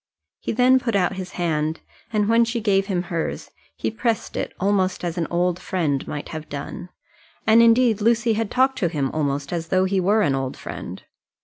[0.39, 1.79] He then put out his hand,
[2.11, 6.29] and when she gave him hers he pressed it almost as an old friend might
[6.29, 6.89] have done.
[7.45, 11.03] And, indeed, Lucy had talked to him almost as though he were an old friend.